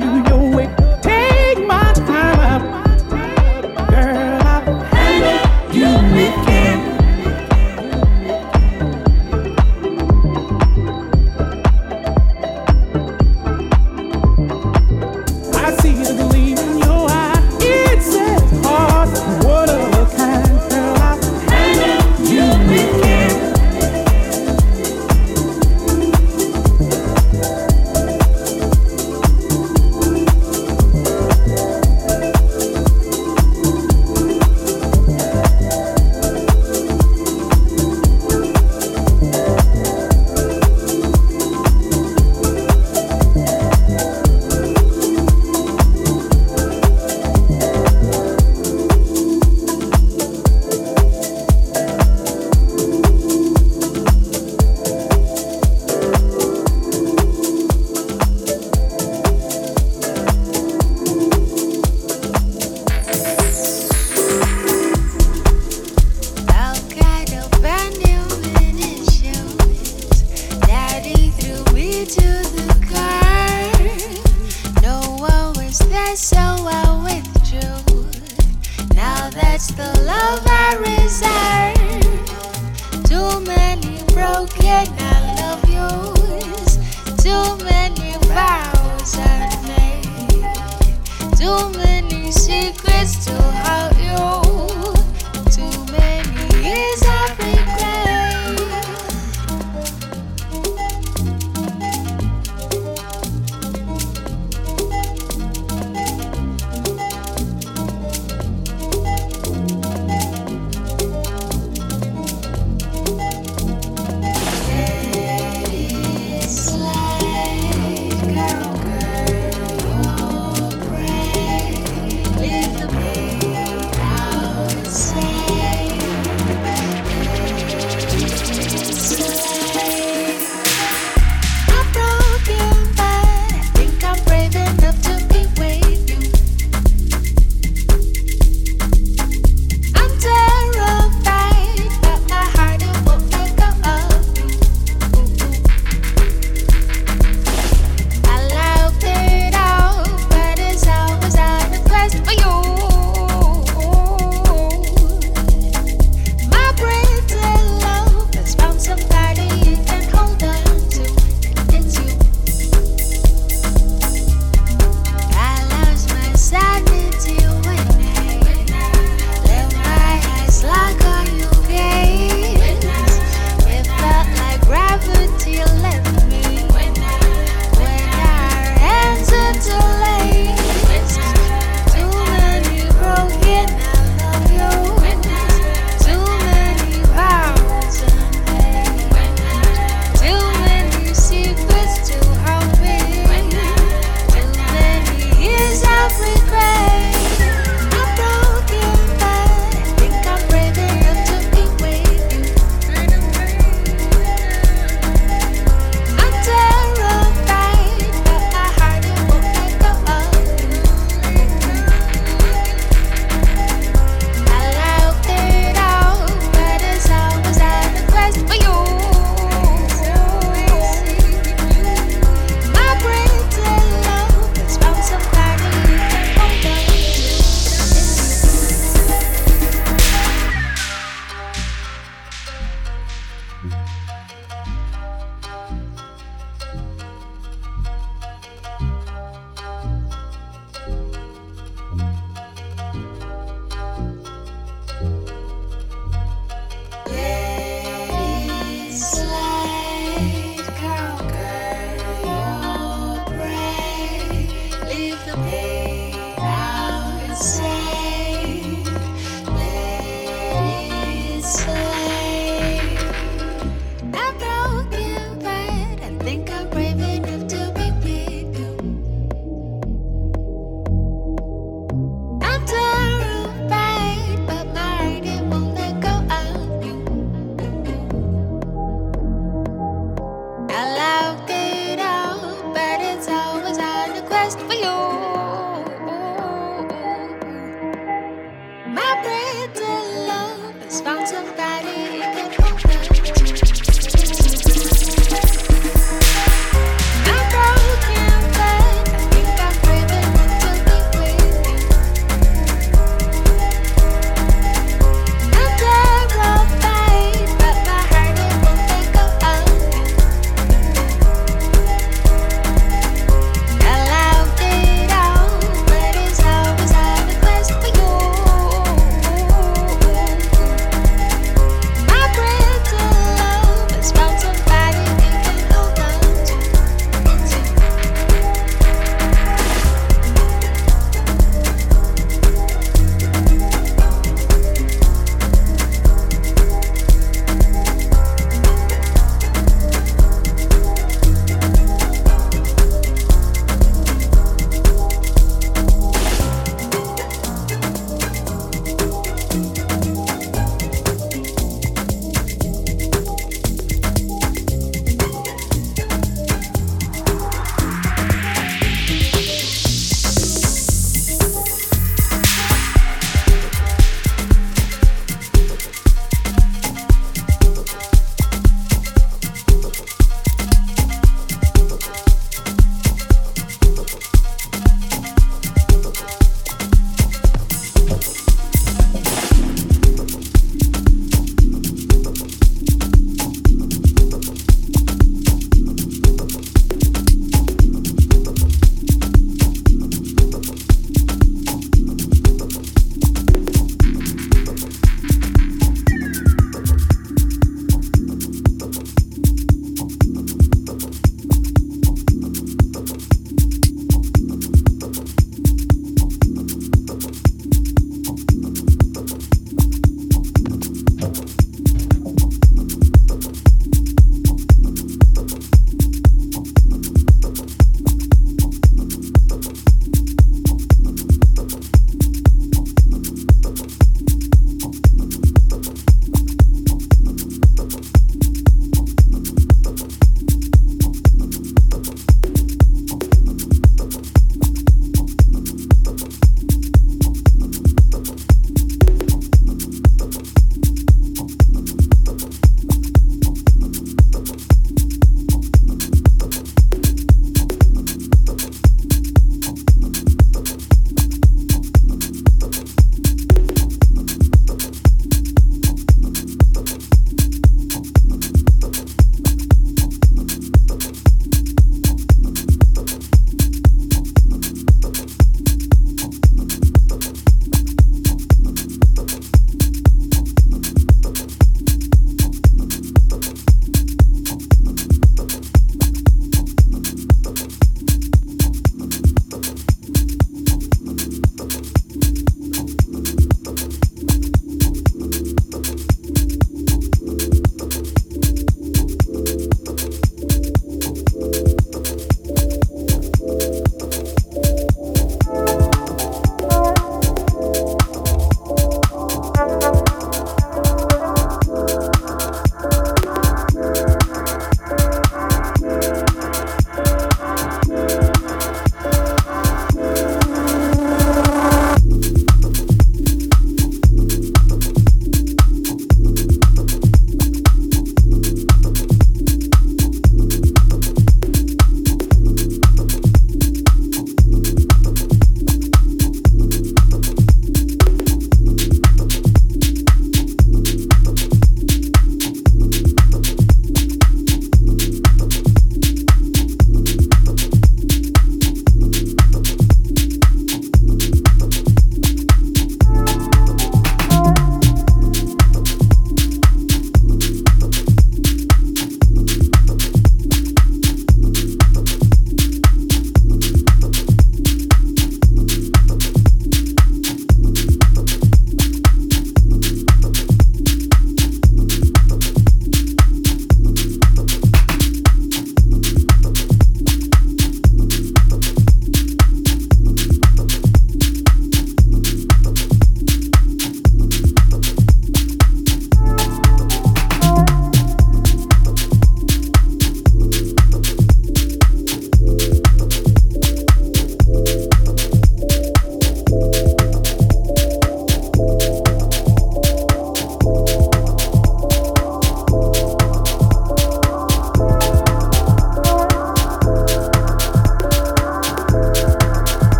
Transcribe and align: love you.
love 0.00 0.16
you. 0.18 0.23